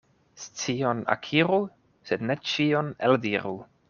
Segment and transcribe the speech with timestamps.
[0.43, 1.59] Scion akiru,
[2.11, 3.53] sed ne ĉion eldiru.